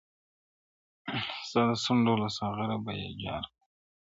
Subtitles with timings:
[1.47, 3.63] •ستا د سونډو له ساغره به یې جار کړم..